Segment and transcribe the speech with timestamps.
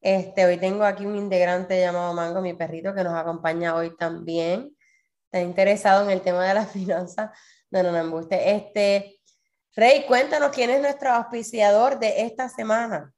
[0.00, 4.76] Este, hoy tengo aquí un integrante llamado Mango, mi perrito, que nos acompaña hoy también.
[5.24, 7.30] Está interesado en el tema de las finanzas.
[7.70, 8.54] No, no, no, embuste.
[8.54, 9.18] Este,
[9.74, 13.12] Rey, cuéntanos quién es nuestro auspiciador de esta semana.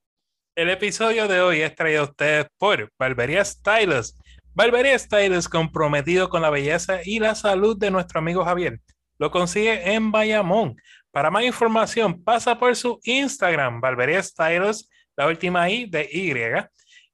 [0.56, 4.16] El episodio de hoy es traído a ustedes por Barbería Stylus.
[4.52, 8.80] Barbería Stylus comprometido con la belleza y la salud de nuestro amigo Javier.
[9.18, 10.76] Lo consigue en Bayamón.
[11.12, 14.88] Para más información, pasa por su Instagram, Barbería Stylus
[15.20, 16.33] la última I de Y.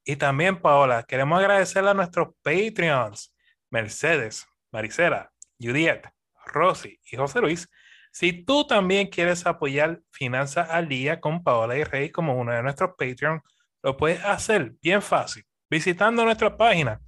[0.05, 3.35] Y también, Paola, queremos agradecerle a nuestros Patreons,
[3.69, 6.09] Mercedes, Maricela, Juliet,
[6.47, 7.69] Rosy y José Luis.
[8.13, 12.63] Si tú también quieres apoyar Finanzas al Día con Paola y Rey como uno de
[12.63, 13.43] nuestros Patreons,
[13.83, 17.01] lo puedes hacer bien fácil visitando nuestra página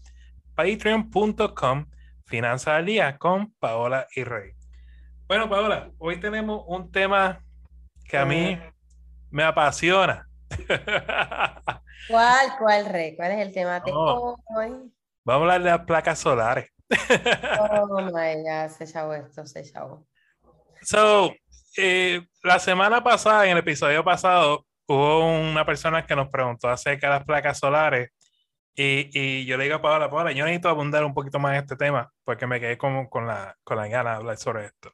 [0.57, 1.87] patreon.com
[2.27, 4.51] Finanzas al Día con Paola y Rey.
[5.29, 7.41] Bueno, Paola, hoy tenemos un tema
[8.05, 8.59] que a mí
[9.31, 10.28] me apasiona
[12.09, 13.17] ¿Cuál, cuál, Rey?
[13.17, 14.93] ¿Cuál es el tema de hoy?
[15.25, 16.71] Vamos a hablar de las placas solares.
[17.61, 19.65] oh my God, se esto, se.
[20.83, 21.33] So,
[21.77, 27.09] eh, la semana pasada, en el episodio pasado, hubo una persona que nos preguntó acerca
[27.09, 28.11] de las placas solares.
[28.75, 31.61] Y, y yo le digo a Paola, Paola, yo necesito abundar un poquito más en
[31.61, 34.93] este tema porque me quedé como con la, con la gana de hablar sobre esto.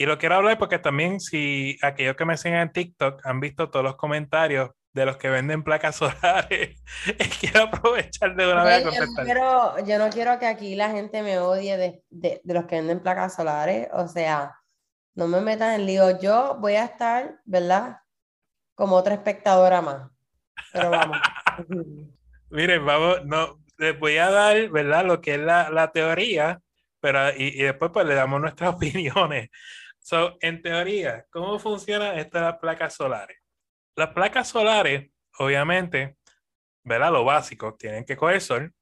[0.00, 3.68] Y lo quiero hablar porque también si aquellos que me siguen en TikTok han visto
[3.68, 6.82] todos los comentarios de los que venden placas solares,
[7.38, 8.82] quiero aprovechar de una vez.
[8.82, 12.54] Yo no, quiero, yo no quiero que aquí la gente me odie de, de, de,
[12.54, 13.88] los que venden placas solares.
[13.92, 14.56] O sea,
[15.16, 16.18] no me metan en lío.
[16.18, 17.98] Yo voy a estar, ¿verdad?
[18.74, 20.10] Como otra espectadora más.
[20.72, 21.18] Pero vamos.
[22.48, 25.04] Miren, vamos, no, les voy a dar, ¿verdad?
[25.04, 26.62] Lo que es la, la teoría,
[27.00, 29.50] pero y, y después pues le damos nuestras opiniones.
[30.10, 33.38] So, en teoría, ¿cómo funciona estas placas solares?
[33.94, 36.16] Las placas solares, obviamente,
[36.82, 37.12] ¿verdad?
[37.12, 38.74] Lo básico, tienen que coger sol.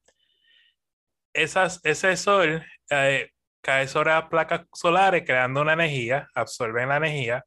[1.34, 3.31] Esas, ese sol eh,
[3.61, 7.44] cae sobre las placas solares creando una energía, absorben la energía.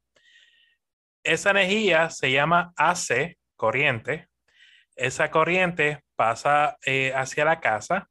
[1.24, 4.28] Esa energía se llama AC, corriente.
[4.94, 8.08] Esa corriente pasa eh, hacia la casa,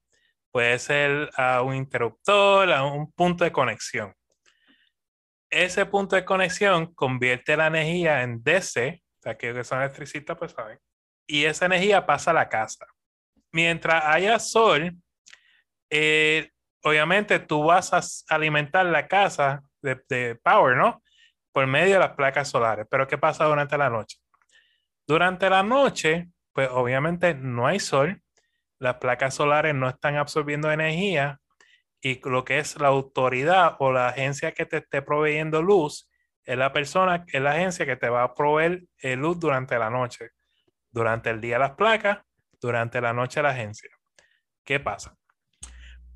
[0.51, 4.13] puede ser a un interruptor, a un punto de conexión
[5.51, 10.53] ese punto de conexión convierte la energía en DC, o sea, que son electricistas, pues
[10.53, 10.79] saben,
[11.27, 12.85] y esa energía pasa a la casa.
[13.51, 14.95] Mientras haya sol,
[15.89, 16.49] eh,
[16.83, 18.01] obviamente tú vas a
[18.33, 21.03] alimentar la casa de, de, power, ¿no?
[21.51, 22.87] Por medio de las placas solares.
[22.89, 24.17] Pero ¿qué pasa durante la noche?
[25.05, 28.21] Durante la noche, pues obviamente no hay sol,
[28.79, 31.40] las placas solares no están absorbiendo energía,
[32.01, 36.09] y lo que es la autoridad o la agencia que te esté proveyendo luz
[36.43, 39.89] es la persona, es la agencia que te va a proveer eh, luz durante la
[39.89, 40.31] noche.
[40.89, 42.19] Durante el día las placas,
[42.59, 43.89] durante la noche la agencia.
[44.65, 45.15] ¿Qué pasa?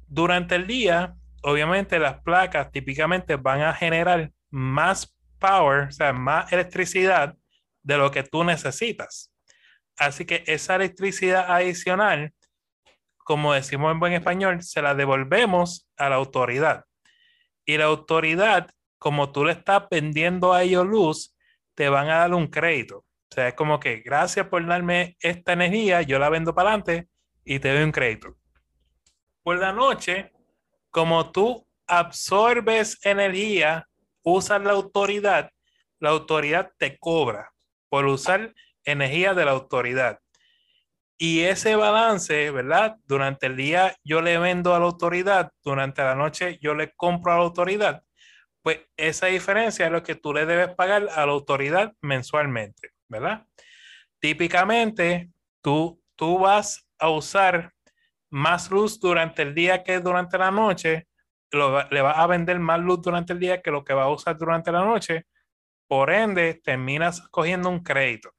[0.07, 6.51] Durante el día, obviamente las placas típicamente van a generar más power, o sea, más
[6.51, 7.35] electricidad
[7.84, 9.31] de lo que tú necesitas.
[9.97, 12.34] Así que esa electricidad adicional
[13.25, 16.86] como decimos en buen español, se la devolvemos a la autoridad.
[17.66, 18.69] Y la autoridad,
[19.00, 21.36] como tú le estás vendiendo a ellos luz,
[21.74, 23.00] te van a dar un crédito.
[23.00, 27.09] O sea, es como que gracias por darme esta energía, yo la vendo para adelante
[27.44, 28.38] y te doy un crédito.
[29.42, 30.31] Por la noche,
[30.92, 33.88] como tú absorbes energía,
[34.22, 35.50] usas la autoridad,
[36.00, 37.52] la autoridad te cobra
[37.90, 38.53] por usar
[38.84, 40.19] energía de la autoridad.
[41.17, 42.97] Y ese balance, ¿verdad?
[43.06, 47.31] Durante el día yo le vendo a la autoridad, durante la noche yo le compro
[47.31, 48.03] a la autoridad.
[48.62, 53.45] Pues esa diferencia es lo que tú le debes pagar a la autoridad mensualmente, ¿verdad?
[54.19, 55.31] Típicamente
[55.62, 57.73] tú, tú vas a usar
[58.29, 61.07] más luz durante el día que durante la noche,
[61.51, 64.38] le vas a vender más luz durante el día que lo que va a usar
[64.38, 65.25] durante la noche.
[65.88, 68.34] Por ende, terminas cogiendo un crédito.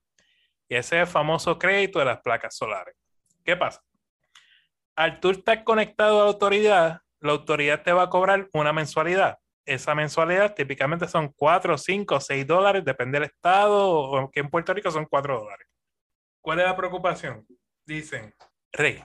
[0.69, 2.95] Y ese es el famoso crédito de las placas solares.
[3.45, 3.83] ¿Qué pasa?
[4.97, 9.39] Al tú estar conectado a la autoridad, la autoridad te va a cobrar una mensualidad.
[9.65, 14.73] Esa mensualidad típicamente son 4, 5, 6 dólares, depende del estado, o que en Puerto
[14.73, 15.67] Rico son 4 dólares.
[16.41, 17.47] ¿Cuál es la preocupación?
[17.87, 18.35] dicen,
[18.73, 19.03] Rey,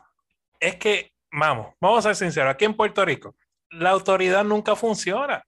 [0.60, 3.36] es que, vamos, vamos a ser sinceros, aquí en Puerto Rico,
[3.70, 5.44] la autoridad nunca funciona.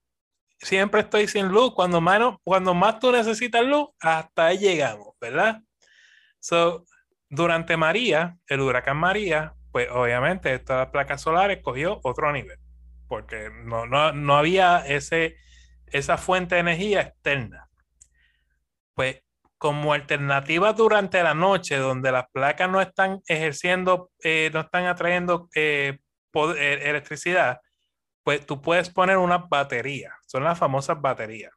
[0.58, 1.74] Siempre estoy sin luz.
[1.74, 5.60] Cuando más, cuando más tú necesitas luz, hasta ahí llegamos, ¿verdad?
[6.44, 6.84] So,
[7.30, 12.58] durante María, el huracán María, pues obviamente estas placas solares cogió otro nivel,
[13.08, 15.38] porque no, no, no había ese,
[15.86, 17.70] esa fuente de energía externa.
[18.92, 19.22] Pues
[19.56, 25.48] como alternativa durante la noche, donde las placas no están ejerciendo, eh, no están atrayendo
[25.54, 25.98] eh,
[26.34, 27.62] eh, electricidad,
[28.22, 30.14] pues tú puedes poner una batería.
[30.26, 31.54] Son las famosas baterías.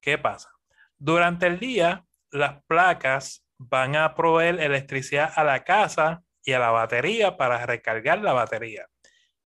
[0.00, 0.50] ¿Qué pasa?
[0.96, 6.70] Durante el día, las placas van a proveer electricidad a la casa y a la
[6.70, 8.86] batería para recargar la batería.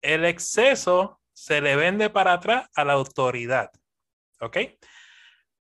[0.01, 3.71] El exceso se le vende para atrás a la autoridad.
[4.39, 4.57] ¿Ok?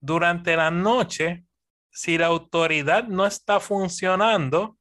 [0.01, 1.45] Durante la noche,
[1.91, 4.79] si la autoridad no está funcionando,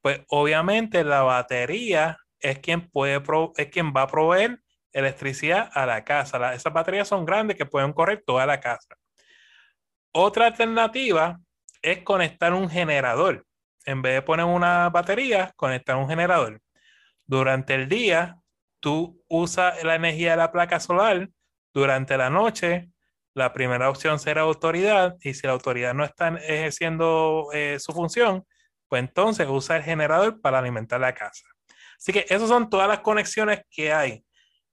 [0.00, 3.22] pues obviamente la batería es quien, puede
[3.56, 4.60] es quien va a proveer
[4.92, 6.54] electricidad a la casa.
[6.54, 8.96] esas baterías son grandes que pueden correr toda la casa.
[10.12, 11.38] Otra alternativa
[11.82, 13.44] es conectar un generador.
[13.84, 16.60] En vez de poner una batería, conectar un generador.
[17.26, 18.38] Durante el día,
[18.80, 21.28] tú usas la energía de la placa solar.
[21.74, 22.90] Durante la noche,
[23.34, 25.16] la primera opción será autoridad.
[25.20, 28.46] Y si la autoridad no está ejerciendo eh, su función,
[28.88, 31.44] pues entonces usa el generador para alimentar la casa.
[31.96, 34.24] Así que esas son todas las conexiones que hay.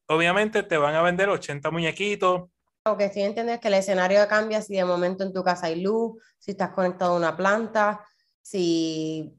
[0.07, 2.49] Obviamente te van a vender 80 muñequitos,
[2.85, 5.67] lo que estoy entendiendo es que el escenario cambia si de momento en tu casa
[5.67, 8.05] hay luz, si estás conectado a una planta,
[8.41, 9.33] si,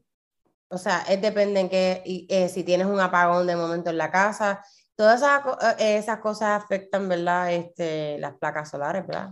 [0.69, 4.11] o sea, es depende en qué, eh, si tienes un apagón de momento en la
[4.11, 4.63] casa.
[4.95, 5.41] Todas esas,
[5.79, 7.51] eh, esas cosas afectan, ¿verdad?
[7.51, 9.31] Este, las placas solares, ¿verdad?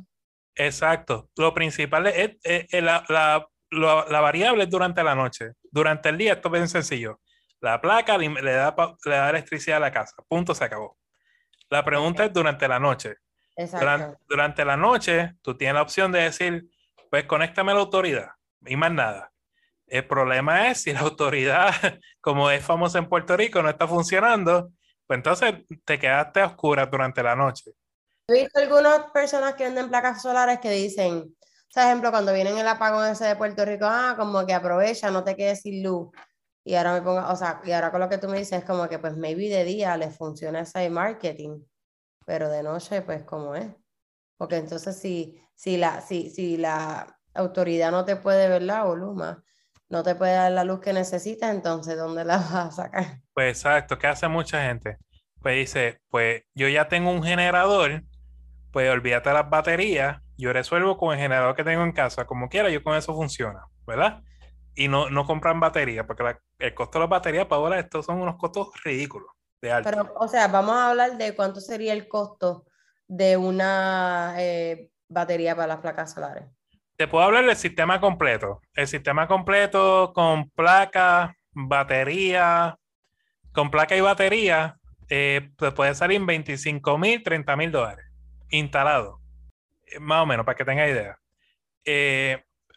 [0.55, 1.29] Exacto.
[1.37, 2.37] Lo principal es,
[2.71, 5.53] la, la, la, variable es durante la noche.
[5.71, 7.21] Durante el día esto es bien sencillo.
[7.61, 8.75] La placa le, da,
[9.05, 10.15] le da electricidad a la casa.
[10.27, 10.97] Punto, se acabó.
[11.69, 13.15] La pregunta es durante la noche.
[14.27, 16.69] Durante, la noche, tú tienes la opción de decir,
[17.09, 18.29] pues conéctame a la autoridad
[18.65, 19.31] y más nada.
[19.87, 21.73] El problema es si la autoridad,
[22.21, 24.71] como es famosa en Puerto Rico, no está funcionando,
[25.05, 27.71] pues entonces te quedaste a oscuras durante la noche.
[28.27, 31.35] He visto algunas personas que venden placas solares que dicen,
[31.73, 35.23] por ejemplo, cuando vienen el apagón ese de Puerto Rico, ah, como que aprovecha, no
[35.23, 36.09] te quedes sin luz.
[36.63, 38.65] Y ahora me pongo, o sea, y ahora con lo que tú me dices es
[38.65, 41.59] como que pues maybe de día les funciona ese marketing
[42.29, 43.65] pero de noche, pues como es.
[44.37, 49.43] Porque entonces si, si, la, si, si la autoridad no te puede ver la voluma,
[49.89, 53.21] no te puede dar la luz que necesitas, entonces ¿dónde la vas a sacar?
[53.33, 54.99] Pues exacto, ¿qué hace mucha gente?
[55.41, 58.03] Pues dice, pues yo ya tengo un generador,
[58.71, 62.69] pues olvídate las baterías, yo resuelvo con el generador que tengo en casa, como quiera,
[62.69, 64.21] yo con eso funciona, ¿verdad?
[64.75, 68.21] Y no, no compran baterías, porque el costo de las baterías para ahora estos son
[68.21, 69.31] unos costos ridículos.
[69.59, 72.65] Pero, o sea, vamos a hablar de cuánto sería el costo
[73.07, 76.45] de una eh, batería para las placas solares.
[76.95, 78.61] Te puedo hablar del sistema completo.
[78.73, 82.77] El sistema completo con placa, batería,
[83.51, 84.77] con placa y batería,
[85.09, 88.05] eh, pues puede salir en 25 mil, 30 mil dólares
[88.51, 89.21] instalado.
[89.87, 91.17] Eh, más o menos, para que tenga idea.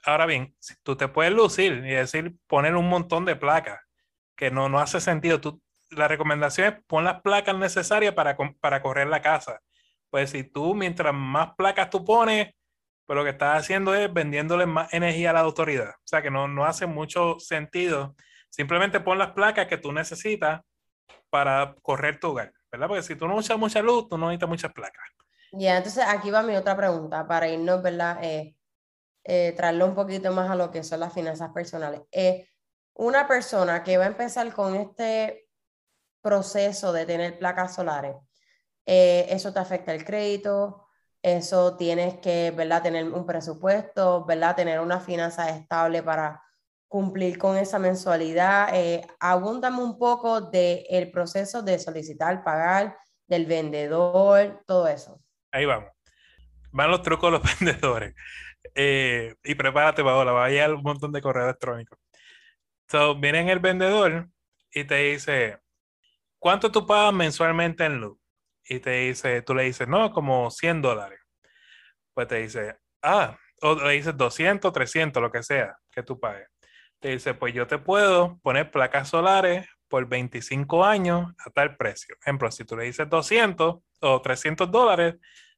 [0.05, 3.81] ahora bien, tú te puedes lucir y decir, poner un montón de placas,
[4.37, 5.41] que no, no hace sentido.
[5.41, 5.62] Tú,
[5.97, 9.61] la recomendación es pon las placas necesarias para, para correr la casa.
[10.11, 12.55] Pues si tú, mientras más placas tú pones,
[13.07, 15.91] pues lo que estás haciendo es vendiéndole más energía a la autoridad.
[15.91, 18.15] O sea que no, no hace mucho sentido.
[18.51, 20.61] Simplemente pon las placas que tú necesitas
[21.31, 22.89] para correr tu hogar, ¿verdad?
[22.89, 25.03] Porque si tú no usas mucha luz, tú no necesitas muchas placas.
[25.53, 28.23] Ya, entonces aquí va mi otra pregunta para irnos, ¿verdad?
[28.23, 28.55] Eh,
[29.25, 32.03] eh, traerlo un poquito más a lo que son las finanzas personales.
[32.11, 32.49] Eh,
[32.95, 35.42] una persona que va a empezar con este
[36.23, 38.17] proceso de tener placas solares,
[38.87, 40.87] eh, eso te afecta el crédito,
[41.23, 42.83] eso tienes que, ¿verdad?
[42.83, 44.57] Tener un presupuesto, ¿verdad?
[44.57, 46.43] Tener una finanza estable para
[46.89, 48.75] cumplir con esa mensualidad.
[48.75, 55.19] Eh, abúndame un poco del el proceso de solicitar, pagar, del vendedor, todo eso.
[55.53, 55.91] Ahí vamos.
[56.73, 58.15] Van los trucos de los vendedores.
[58.75, 61.97] Eh, y prepárate, Paola, va a un montón de correo electrónico.
[62.89, 64.29] So, viene el vendedor
[64.71, 65.62] y te dice,
[66.43, 68.19] ¿cuánto tú pagas mensualmente en luz?
[68.65, 71.21] Y te dice, tú le dices, no, como 100 dólares.
[72.15, 76.49] Pues te dice, ah, o le dices 200, 300, lo que sea que tú pagues.
[76.99, 82.17] Te dice, pues yo te puedo poner placas solares por 25 años a tal precio.
[82.21, 85.15] Ejemplo, si tú le dices 200 o 300 dólares,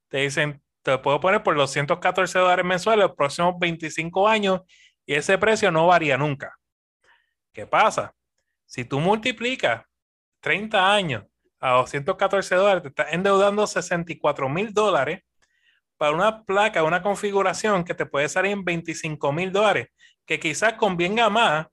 [0.08, 4.60] te dicen, te puedo poner por 214 dólares mensuales los próximos 25 años
[5.06, 6.54] y ese precio no varía nunca.
[7.54, 8.14] ¿Qué pasa?
[8.66, 9.82] Si tú multiplicas
[10.44, 11.24] 30 años
[11.58, 15.22] a 214 dólares, te estás endeudando 64 mil dólares
[15.96, 19.88] para una placa, una configuración que te puede salir en 25 mil dólares,
[20.26, 21.68] que quizás convenga más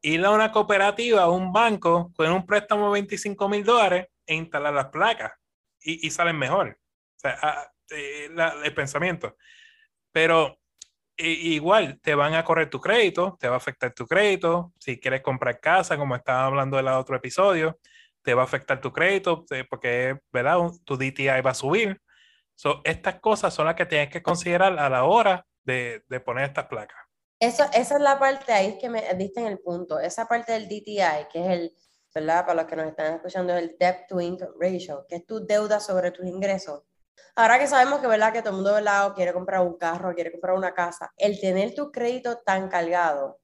[0.00, 4.34] ir a una cooperativa, a un banco, con un préstamo de 25 mil dólares e
[4.34, 5.32] instalar las placas
[5.78, 6.78] y, salen mejor.
[7.16, 8.30] O sea, ah, eh,
[8.64, 9.36] el pensamiento.
[10.12, 10.58] Pero
[11.18, 14.72] igual te van a correr tu crédito, te va a afectar tu crédito.
[14.78, 17.78] Si quieres comprar casa, como estaba hablando en el otro episodio,
[18.28, 20.58] te va a afectar tu crédito porque, ¿verdad?
[20.84, 21.98] Tu DTI va a subir.
[22.54, 26.44] So, estas cosas son las que tienes que considerar a la hora de, de poner
[26.44, 26.98] estas placas.
[27.40, 29.98] Eso, esa es la parte ahí que me diste en el punto.
[29.98, 31.76] Esa parte del DTI, que es el,
[32.14, 32.44] ¿verdad?
[32.44, 35.80] Para los que nos están escuchando, el Debt to Income Ratio, que es tu deuda
[35.80, 36.82] sobre tus ingresos.
[37.34, 38.30] Ahora que sabemos que, ¿verdad?
[38.30, 39.14] Que todo el mundo, ¿verdad?
[39.14, 43.40] quiere comprar un carro, quiere comprar una casa, el tener tu crédito tan cargado.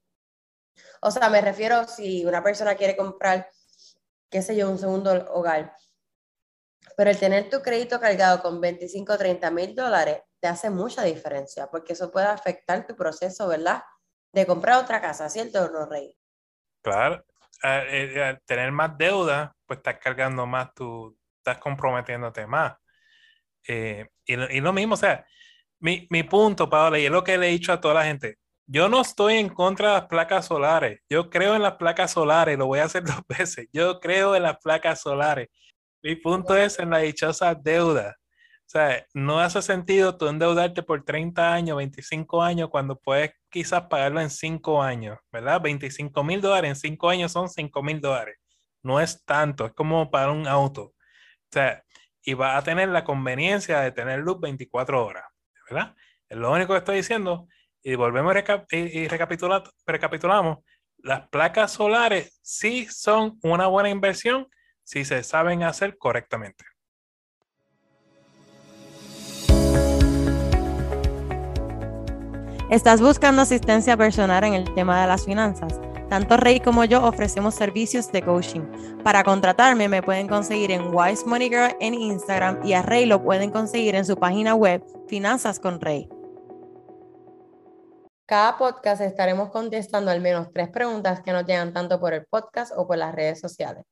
[1.00, 3.48] O sea, me refiero si una persona quiere comprar,
[4.34, 5.76] qué sé yo, un segundo hogar,
[6.96, 11.04] pero el tener tu crédito cargado con 25 o 30 mil dólares te hace mucha
[11.04, 13.84] diferencia, porque eso puede afectar tu proceso, ¿verdad?
[14.32, 16.18] De comprar otra casa, ¿cierto no, Rey?
[16.82, 17.24] Claro,
[17.62, 22.74] al, eh, tener más deuda, pues estás cargando más, tú estás comprometiéndote más.
[23.68, 25.24] Eh, y, y, lo mismo, o sea,
[25.78, 28.38] mi, mi punto, Paola, y es lo que le he dicho a toda la gente,
[28.66, 32.58] yo no estoy en contra de las placas solares, yo creo en las placas solares,
[32.58, 35.48] lo voy a hacer dos veces, yo creo en las placas solares.
[36.02, 38.16] Mi punto es en la dichosa deuda.
[38.66, 43.82] O sea, no hace sentido tú endeudarte por 30 años, 25 años, cuando puedes quizás
[43.88, 45.60] pagarlo en 5 años, ¿verdad?
[45.60, 48.36] 25 mil dólares en 5 años son 5 mil dólares.
[48.82, 50.82] No es tanto, es como para un auto.
[50.84, 50.94] O
[51.52, 51.84] sea,
[52.22, 55.24] y vas a tener la conveniencia de tener luz 24 horas,
[55.70, 55.94] ¿verdad?
[56.28, 57.46] Es lo único que estoy diciendo.
[57.86, 58.34] Y volvemos
[58.70, 60.58] y, recapitulamos.
[60.98, 64.48] Las placas solares sí son una buena inversión
[64.82, 66.64] si se saben hacer correctamente.
[72.70, 75.78] ¿Estás buscando asistencia personal en el tema de las finanzas?
[76.08, 78.62] Tanto Rey como yo ofrecemos servicios de coaching.
[79.02, 83.22] Para contratarme me pueden conseguir en Wise Money Girl en Instagram y a Rey lo
[83.22, 86.08] pueden conseguir en su página web Finanzas con Rey.
[88.26, 92.72] Cada podcast estaremos contestando al menos tres preguntas que nos llegan tanto por el podcast
[92.74, 93.84] o por las redes sociales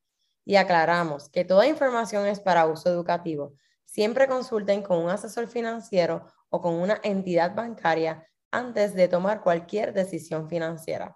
[0.46, 3.52] y aclaramos que toda información es para uso educativo.
[3.84, 9.92] Siempre consulten con un asesor financiero o con una entidad bancaria antes de tomar cualquier
[9.92, 11.14] decisión financiera.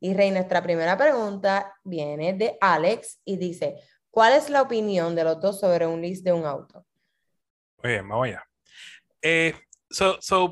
[0.00, 3.76] Y Rey, nuestra primera pregunta viene de Alex y dice,
[4.10, 6.84] ¿cuál es la opinión de los dos sobre un lease de un auto?
[7.84, 8.44] Muy bien, vamos allá.
[9.22, 9.54] Eh,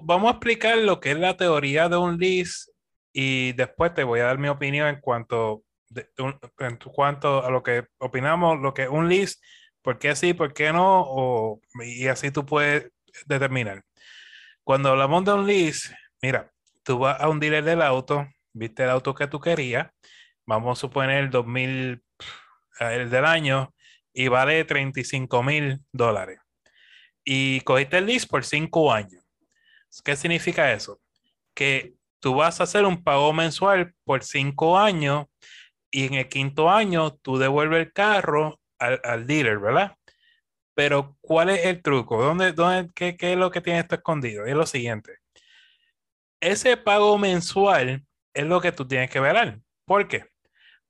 [0.02, 2.70] vamos a explicar lo que es la teoría de un lease
[3.12, 5.64] y después te voy a dar mi opinión en cuanto
[6.58, 9.42] en cuanto a lo que opinamos, lo que es un list,
[9.82, 12.90] por qué sí, por qué no, o, y así tú puedes
[13.26, 13.84] determinar.
[14.64, 16.52] Cuando hablamos de un list, mira,
[16.82, 19.88] tú vas a un dealer del auto, viste el auto que tú querías,
[20.44, 22.02] vamos a suponer el 2000,
[22.80, 23.74] el del año,
[24.12, 26.40] y vale 35 mil dólares.
[27.24, 29.25] Y cogiste el list por cinco años.
[30.02, 31.00] ¿Qué significa eso?
[31.54, 35.26] Que tú vas a hacer un pago mensual por cinco años
[35.90, 39.96] y en el quinto año tú devuelves el carro al, dealer, ¿verdad?
[40.74, 42.22] Pero ¿cuál es el truco?
[42.22, 44.44] ¿Dónde, dónde, qué, es lo que tiene esto escondido?
[44.44, 45.18] Es lo siguiente.
[46.40, 49.60] Ese pago mensual es lo que tú tienes que ver.
[49.86, 50.26] ¿Por qué?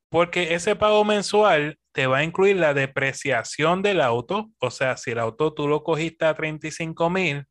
[0.08, 4.50] Porque ese pago mensual te va a incluir la depreciación del auto.
[4.58, 7.46] O sea, si el auto tú lo cogiste a 35 mil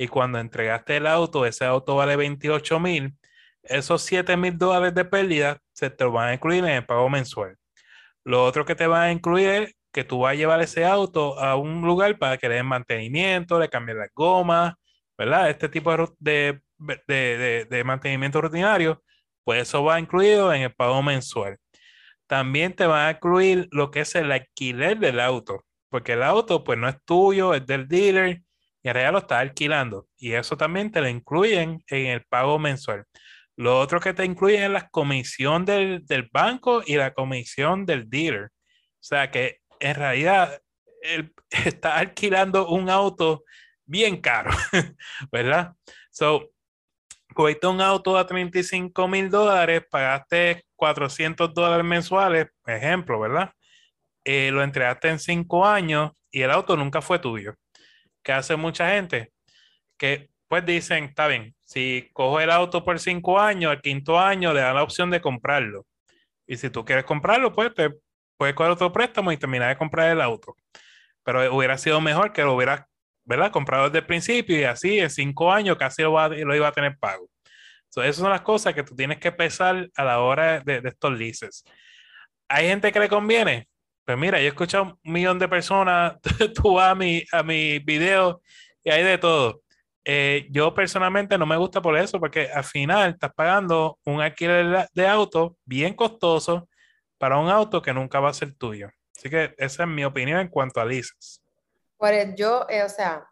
[0.00, 3.18] y cuando entregaste el auto, ese auto vale 28 mil,
[3.62, 7.58] esos 7 mil dólares de pérdida se te van a incluir en el pago mensual.
[8.24, 11.38] Lo otro que te va a incluir es que tú vas a llevar ese auto
[11.38, 14.72] a un lugar para que le den mantenimiento, le cambien las gomas,
[15.18, 15.50] ¿verdad?
[15.50, 19.02] Este tipo de, de, mantenimiento rutinario,
[19.44, 21.58] pues eso va incluido en el pago mensual.
[22.26, 26.64] También te va a incluir lo que es el alquiler del auto, porque el auto
[26.64, 28.40] pues no es tuyo, es del dealer
[28.82, 30.06] y en realidad lo está alquilando.
[30.18, 33.04] Y eso también te lo incluyen en el pago mensual.
[33.56, 38.44] Lo otro que te incluye es la comisión del, banco y la comisión del dealer.
[38.44, 40.62] O sea que en realidad
[41.02, 43.44] él está alquilando un auto
[43.84, 44.50] bien caro,
[45.32, 45.74] ¿verdad?
[46.10, 46.50] So,
[47.34, 53.52] cogiste un auto a 35 mil dólares, pagaste 400 dólares mensuales, ejemplo, ¿verdad?
[54.24, 57.54] Eh, lo entregaste en cinco años y el auto nunca fue tuyo.
[58.22, 59.32] ¿Qué hace mucha gente?
[59.98, 64.52] Que pues dicen, está bien, si cojo el auto por cinco años, al quinto año
[64.52, 65.86] le dan la opción de comprarlo.
[66.46, 67.90] Y si tú quieres comprarlo, pues te
[68.36, 70.56] puedes coger otro préstamo y terminar de comprar el auto.
[71.22, 72.84] Pero hubiera sido mejor que lo hubieras,
[73.24, 73.52] ¿verdad?
[73.52, 76.98] Comprado desde el principio y así en cinco años casi lo, lo iba a tener
[76.98, 77.30] pago.
[77.88, 80.88] So, esas son las cosas que tú tienes que pesar a la hora de, de
[80.88, 81.64] estos leases.
[82.48, 83.68] ¿Hay gente que le conviene?
[84.04, 86.14] Pues mira, yo he escuchado un millón de personas,
[86.54, 88.42] tú vas a mi, a mi video
[88.82, 89.62] y hay de todo.
[90.04, 94.88] Eh, yo personalmente no me gusta por eso, porque al final estás pagando un alquiler
[94.92, 96.68] de auto bien costoso
[97.18, 98.88] para un auto que nunca va a ser tuyo.
[99.16, 101.42] Así que esa es mi opinión en cuanto a leases.
[101.98, 103.28] Pues yo, eh, o sea,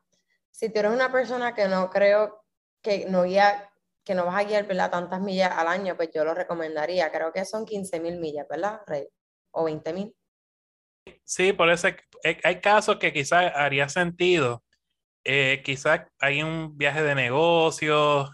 [0.51, 2.45] si tú eres una persona que no creo
[2.83, 3.71] que no guía,
[4.05, 4.91] que no vas a guiar, ¿verdad?
[4.91, 7.11] Tantas millas al año, pues yo lo recomendaría.
[7.11, 9.09] Creo que son 15 mil millas, ¿verdad, Rey?
[9.53, 10.15] O 20 mil.
[11.29, 11.89] Sí, por eso
[12.23, 14.65] hay casos que quizás haría sentido
[15.31, 18.31] eh, quizás hay un viaje de negocios.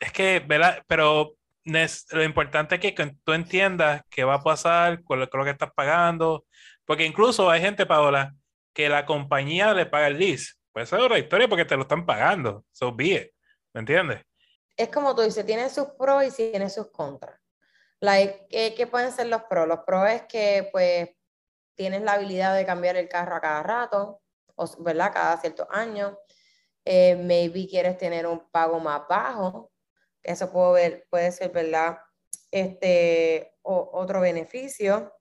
[0.00, 0.82] Es que, ¿verdad?
[0.88, 5.70] Pero lo importante es que tú entiendas qué va a pasar, con lo que estás
[5.72, 6.44] pagando.
[6.84, 8.34] Porque incluso hay gente, Paola,
[8.74, 10.54] que la compañía le paga el lease.
[10.72, 12.64] Pues esa es otra historia porque te lo están pagando.
[12.72, 13.32] So be
[13.72, 14.24] ¿Me entiendes?
[14.76, 17.38] Es como tú dices, tiene sus pros y tiene sus contras.
[18.00, 19.68] Like, ¿qué, ¿Qué pueden ser los pros?
[19.68, 21.10] Los pros es que, pues,
[21.78, 24.20] tienes la habilidad de cambiar el carro a cada rato
[24.78, 25.12] ¿verdad?
[25.12, 26.18] Cada cierto año.
[26.84, 29.70] Eh, maybe quieres tener un pago más bajo.
[30.22, 31.98] Eso puede, ver, puede ser, ¿verdad?
[32.50, 35.14] Este, otro beneficio.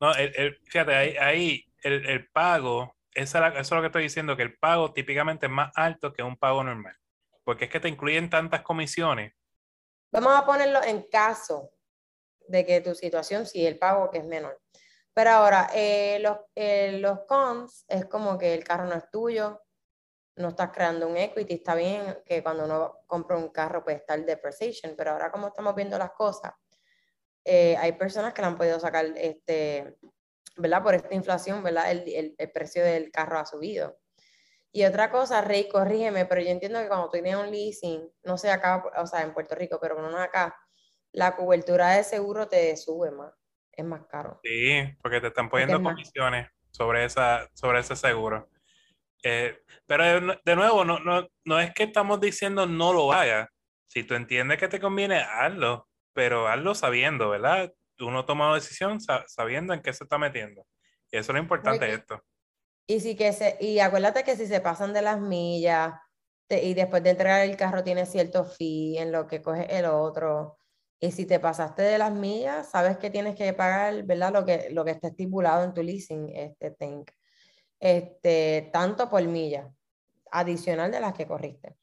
[0.00, 4.42] No, el, fíjate, ahí, ahí el, el, pago, eso es lo que estoy diciendo, que
[4.42, 6.96] el pago típicamente es más alto que un pago normal.
[7.44, 9.32] Porque es que te incluyen tantas comisiones.
[10.10, 11.70] Vamos a ponerlo en caso
[12.48, 14.60] de que tu situación, sí, el pago que es menor.
[15.14, 19.60] Pero ahora, eh, los, eh, los cons es como que el carro no es tuyo,
[20.36, 24.24] no estás creando un equity, está bien que cuando uno compra un carro puede estar
[24.24, 26.52] depreciation, pero ahora como estamos viendo las cosas,
[27.44, 29.98] eh, hay personas que han podido sacar, este,
[30.56, 30.82] ¿verdad?
[30.82, 31.90] Por esta inflación, ¿verdad?
[31.90, 33.98] El, el, precio del carro ha subido.
[34.72, 38.38] Y otra cosa, Rey, corrígeme, pero yo entiendo que cuando tú tienes un leasing, no
[38.38, 40.56] sé acá, o sea, en Puerto Rico, pero no acá,
[41.12, 43.34] la cobertura de seguro te sube más
[43.72, 44.40] es más caro.
[44.44, 48.48] Sí, porque te están poniendo comisiones sobre, esa, sobre ese seguro.
[49.22, 53.48] Eh, pero de, nuevo, no, no, no es que estamos diciendo no lo hagas.
[53.86, 57.72] Si tú entiendes que te conviene, hazlo, pero hazlo sabiendo, ¿verdad?
[57.96, 60.66] Tú no tomas una decisión sabiendo en qué se está metiendo.
[61.10, 62.22] Y eso es lo importante de esto.
[62.86, 65.94] Y, si que se, y acuérdate que si se pasan de las millas
[66.48, 70.58] y después de entregar el carro tiene cierto fee en lo que coge el otro,
[71.02, 74.32] y si te pasaste de las millas, sabes que tienes que pagar, ¿verdad?
[74.32, 77.10] Lo que, lo que está estipulado en tu leasing, este tank.
[77.80, 79.68] Este, tanto por milla,
[80.30, 81.74] adicional de las que corriste.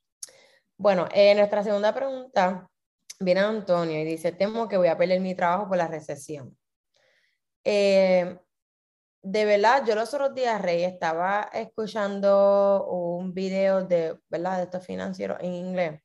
[0.77, 2.69] Bueno, eh, nuestra segunda pregunta
[3.19, 6.58] viene Antonio y dice, temo que voy a perder mi trabajo por la recesión.
[7.65, 8.39] Eh,
[9.21, 14.60] de verdad, yo los otros días, Rey, estaba escuchando un video de, ¿verdad?
[14.60, 16.01] de estos financieros en inglés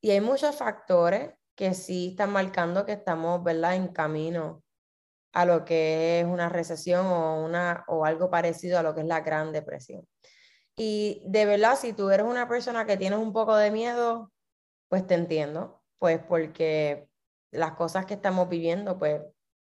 [0.00, 4.62] y hay muchos factores que sí están marcando que estamos, ¿verdad?, en camino
[5.34, 9.06] a lo que es una recesión o, una, o algo parecido a lo que es
[9.06, 10.08] la Gran Depresión.
[10.74, 14.32] Y de verdad, si tú eres una persona que tienes un poco de miedo,
[14.88, 17.10] pues te entiendo, pues porque
[17.50, 19.20] las cosas que estamos viviendo, pues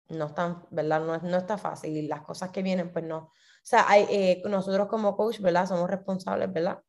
[0.09, 1.01] no están, ¿verdad?
[1.01, 3.17] No, no está fácil y las cosas que vienen, pues no.
[3.17, 3.31] O
[3.63, 5.65] sea, hay, eh, nosotros como coach, ¿verdad?
[5.65, 6.79] Somos responsables, ¿verdad?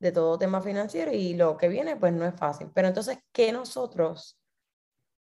[0.00, 2.68] De todo tema financiero y lo que viene, pues no es fácil.
[2.74, 4.40] Pero entonces, ¿qué nosotros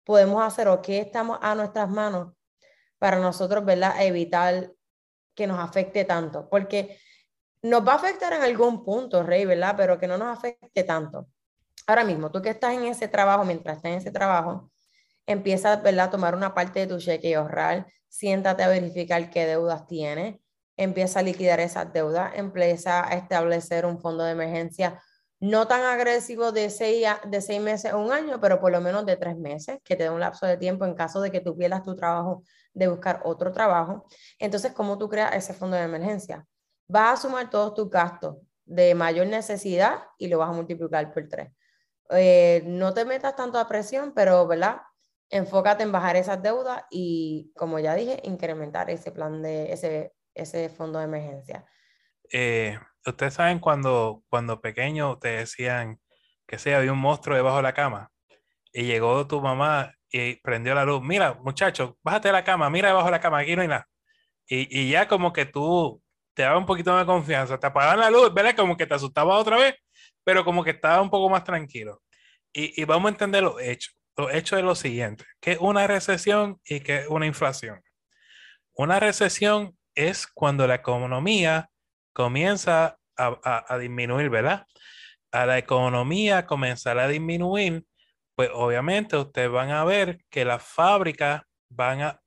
[0.06, 2.34] podemos hacer o qué estamos a nuestras manos
[3.00, 4.02] para nosotros, ¿verdad?
[4.02, 4.72] Evitar
[5.34, 6.98] que nos afecte tanto, porque
[7.62, 9.74] nos va a afectar en algún punto, Rey, ¿verdad?
[9.76, 11.28] Pero que no nos afecte tanto.
[11.88, 14.72] Ahora mismo, tú que estás en ese trabajo, mientras estás en ese trabajo,
[15.26, 16.06] empieza, ¿verdad?
[16.08, 20.40] A tomar una parte de tu cheque y ahorrar, siéntate a verificar qué deudas tienes,
[20.78, 25.02] empieza a liquidar esas deudas, empieza a establecer un fondo de emergencia
[25.50, 29.06] no tan agresivo de seis, de seis meses a un año, pero por lo menos
[29.06, 31.56] de tres meses, que te dé un lapso de tiempo en caso de que tú
[31.56, 34.06] pierdas tu trabajo, de buscar otro trabajo.
[34.40, 36.46] Entonces, ¿cómo tú creas ese fondo de emergencia?
[36.88, 41.28] Vas a sumar todos tus gastos de mayor necesidad y lo vas a multiplicar por
[41.28, 41.52] tres.
[42.10, 44.82] Eh, no te metas tanto a presión, pero, ¿verdad?
[45.30, 50.70] Enfócate en bajar esas deudas y, como ya dije, incrementar ese plan de ese, ese
[50.70, 51.66] fondo de emergencia.
[52.32, 56.00] Eh, ustedes saben cuando, cuando pequeño te decían
[56.48, 58.12] que se había un monstruo debajo de la cama
[58.74, 61.02] y llegó tu mamá y prendió la luz.
[61.02, 63.88] Mira, muchacho, bájate de la cama, mira debajo de la cama, aquí no hay nada.
[64.48, 66.02] Y, y ya como que tú
[66.34, 68.56] te daba un poquito de confianza, te apagaban la luz, ¿verdad?
[68.56, 69.76] Como que te asustaba otra vez,
[70.24, 72.02] pero como que estaba un poco más tranquilo.
[72.54, 73.98] Y, y vamos a entender los hechos.
[74.18, 77.82] los hechos es lo siguiente, que es una recesión y que es una inflación.
[78.74, 81.70] Una recesión es cuando la economía
[82.16, 84.66] comienza a, disminuir, ¿verdad?
[85.32, 87.86] A la economía comenzar a disminuir,
[88.36, 92.22] pues obviamente ustedes van a ver que las fábricas van a,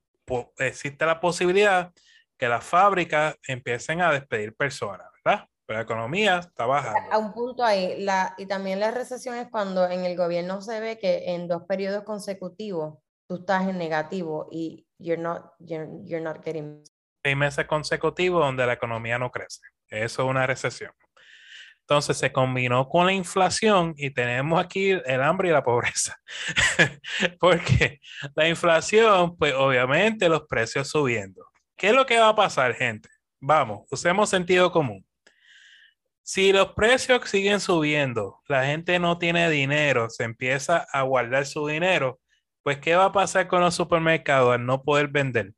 [0.59, 1.90] existe la posibilidad
[2.37, 5.46] que las fábricas empiecen a despedir personas, ¿verdad?
[5.66, 7.11] Pero la economía está bajando.
[7.11, 10.81] A un punto ahí, la, y también la recesión es cuando en el gobierno se
[10.81, 16.22] ve que en dos periodos consecutivos tú estás en negativo y you're not, you're, you're
[16.22, 16.85] not getting...
[17.24, 19.61] Seis meses consecutivos donde la economía no crece.
[19.88, 20.92] Eso es una recesión.
[21.81, 26.18] Entonces se combinó con la inflación y tenemos aquí el hambre y la pobreza.
[27.40, 28.01] Porque
[28.35, 31.46] la inflación, pues obviamente los precios subiendo.
[31.77, 33.09] ¿Qué es lo que va a pasar, gente?
[33.40, 35.07] Vamos, usemos sentido común.
[36.22, 41.66] Si los precios siguen subiendo, la gente no tiene dinero, se empieza a guardar su
[41.66, 42.20] dinero,
[42.62, 45.55] pues ¿qué va a pasar con los supermercados al no poder vender?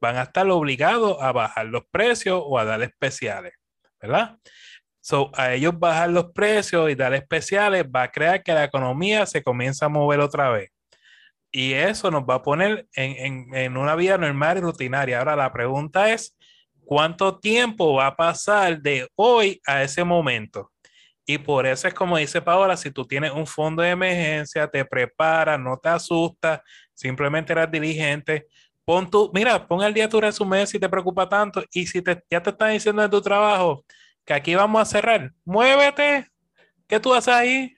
[0.00, 3.54] Van a estar obligados a bajar los precios o a dar especiales,
[4.00, 4.38] ¿verdad?
[5.00, 9.26] So, a ellos bajar los precios y dar especiales va a crear que la economía
[9.26, 10.70] se comience a mover otra vez.
[11.50, 15.18] Y eso nos va a poner en, en, en una vida normal y rutinaria.
[15.18, 16.36] Ahora la pregunta es,
[16.84, 20.72] ¿Cuánto tiempo va a pasar de hoy a ese momento?
[21.24, 24.84] Y por eso es como dice Paola, si tú tienes un fondo de emergencia, te
[24.84, 26.60] preparas, no te asustas,
[26.92, 28.46] simplemente eres diligente,
[28.84, 32.22] pon tu, mira, pon el día tu resumen si te preocupa tanto y si te,
[32.30, 33.84] ya te están diciendo en tu trabajo
[34.24, 36.28] que aquí vamos a cerrar, muévete,
[36.86, 37.74] ¿qué tú haces ahí?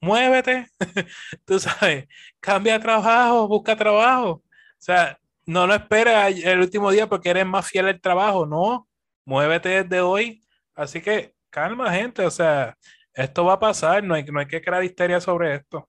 [0.00, 0.68] Muévete,
[1.44, 2.06] tú sabes,
[2.40, 4.30] cambia trabajo, busca trabajo.
[4.30, 4.42] O
[4.78, 8.88] sea, no lo esperes el último día porque eres más fiel al trabajo, no,
[9.24, 10.42] muévete desde hoy.
[10.74, 12.76] Así que calma, gente, o sea,
[13.14, 15.88] esto va a pasar, no hay, no hay que crear histeria sobre esto.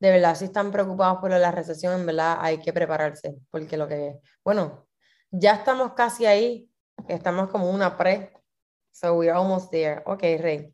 [0.00, 3.88] De verdad, si están preocupados por la recesión, en verdad hay que prepararse, porque lo
[3.88, 4.86] que, bueno,
[5.30, 6.70] ya estamos casi ahí,
[7.08, 8.32] estamos como una pre,
[8.92, 10.02] so we're almost there.
[10.06, 10.72] Ok, Rey.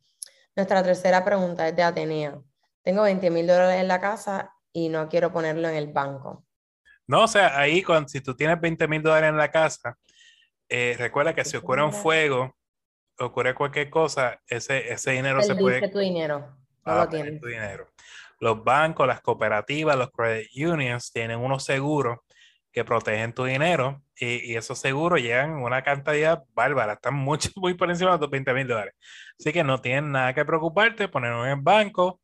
[0.57, 2.39] Nuestra tercera pregunta es de Atenea.
[2.83, 6.45] Tengo 20 mil dólares en la casa y no quiero ponerlo en el banco.
[7.07, 9.99] No, o sea, ahí cuando, si tú tienes 20 mil dólares en la casa,
[10.69, 12.57] eh, recuerda que si ocurre un fuego,
[13.19, 15.89] ocurre cualquier cosa, ese, ese dinero se puede...
[15.89, 17.41] tu dinero, no lo tienes.
[17.41, 17.89] Tu dinero.
[18.41, 22.19] Los bancos, las cooperativas, los credit unions tienen unos seguros
[22.73, 27.75] que protegen tu dinero y, y esos seguros llegan una cantidad bárbara, están mucho, muy
[27.75, 28.95] por encima de tus 20 mil dólares.
[29.39, 32.21] Así que no tienes nada que preocuparte, ponerlo en el banco.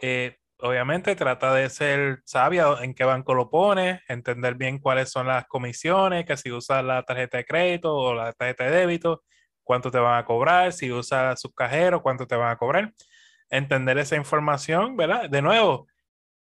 [0.00, 5.26] Eh, obviamente trata de ser sabia en qué banco lo pones, entender bien cuáles son
[5.26, 9.22] las comisiones, que si usas la tarjeta de crédito o la tarjeta de débito,
[9.64, 12.92] cuánto te van a cobrar, si usas sus cajeros, cuánto te van a cobrar.
[13.52, 15.28] Entender esa información, ¿verdad?
[15.28, 15.86] De nuevo,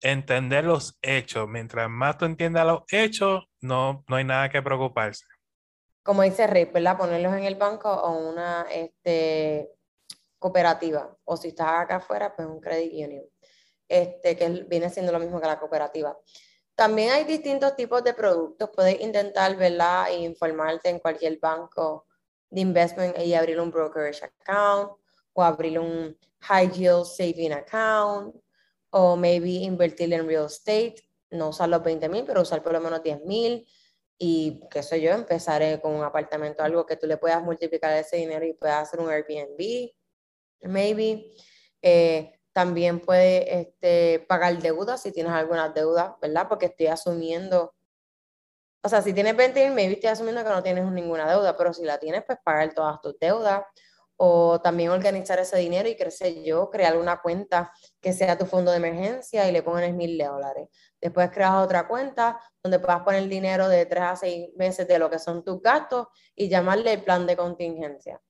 [0.02, 1.48] entender los hechos.
[1.48, 5.24] Mientras más tú entiendas los hechos, no, no hay nada que preocuparse.
[6.02, 6.98] Como dice Rey, ¿verdad?
[6.98, 9.70] Ponerlos en el banco o una este,
[10.38, 11.16] cooperativa.
[11.24, 13.24] O si estás acá afuera, pues un credit union
[13.88, 16.14] este, que viene siendo lo mismo que la cooperativa.
[16.74, 18.70] También hay distintos tipos de productos.
[18.74, 20.10] Puedes intentar, ¿verdad?
[20.10, 22.06] Informarte en cualquier banco
[22.50, 24.92] de investment y abrir un brokerage account
[25.32, 28.34] o abrir un high yield saving account
[28.90, 30.96] o maybe invertir en real estate.
[31.30, 33.66] No usar los 20 mil, pero usar por lo menos 10 mil
[34.18, 38.16] y qué sé yo, empezaré con un apartamento, algo que tú le puedas multiplicar ese
[38.16, 39.92] dinero y puedas hacer un Airbnb,
[40.62, 41.30] maybe.
[41.80, 46.48] Eh, también puedes este, pagar deudas si tienes alguna deuda, ¿verdad?
[46.48, 47.76] Porque estoy asumiendo,
[48.82, 51.72] o sea, si tienes 20 mil, maybe estoy asumiendo que no tienes ninguna deuda, pero
[51.72, 53.62] si la tienes, pues pagar todas tus deudas
[54.18, 58.70] o también organizar ese dinero y crecer yo, crear una cuenta que sea tu fondo
[58.70, 60.68] de emergencia y le pones mil dólares.
[61.00, 65.08] Después creas otra cuenta donde puedas poner dinero de tres a seis meses de lo
[65.08, 68.20] que son tus gastos y llamarle el plan de contingencia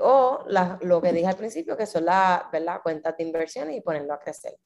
[0.00, 0.44] o
[0.80, 4.58] lo que dije al principio, que son las cuentas de inversión y ponerlo a crecer.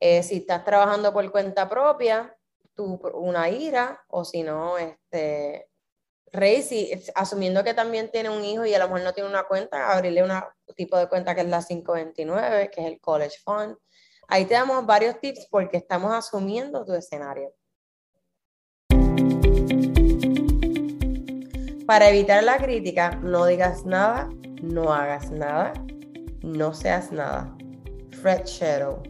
[0.00, 2.36] Eh, si estás trabajando por cuenta propia,
[2.74, 5.67] tú una IRA, o si no, este,
[6.32, 9.44] Rey, si, asumiendo que también tiene un hijo y a lo mejor no tiene una
[9.44, 10.32] cuenta, abrirle un
[10.74, 13.76] tipo de cuenta que es la 529, que es el College Fund.
[14.28, 17.52] Ahí te damos varios tips porque estamos asumiendo tu escenario.
[21.86, 24.28] Para evitar la crítica, no digas nada
[24.62, 25.72] no hagas nada,
[26.42, 27.54] no seas nada.
[28.20, 29.02] Fred Shadow.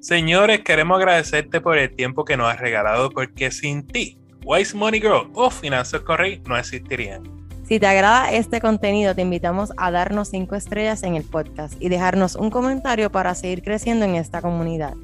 [0.00, 5.00] Señores, queremos agradecerte por el tiempo que nos has regalado porque sin ti, Wise Money
[5.00, 7.22] Girl o Finanzas Correy no existirían.
[7.70, 11.88] Si te agrada este contenido, te invitamos a darnos 5 estrellas en el podcast y
[11.88, 14.94] dejarnos un comentario para seguir creciendo en esta comunidad.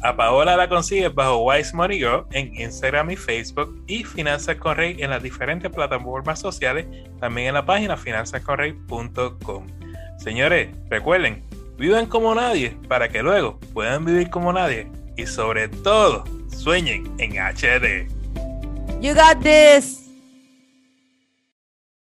[0.00, 4.76] A Paola la consigues bajo Wise Money Girl en Instagram y Facebook y Finanzas con
[4.76, 6.86] Rey en las diferentes plataformas sociales,
[7.20, 9.66] también en la página finanzasconrey.com.
[10.18, 11.42] Señores, recuerden,
[11.78, 17.32] vivan como nadie para que luego puedan vivir como nadie y sobre todo sueñen en
[17.38, 18.13] HD.
[19.00, 20.03] You got this.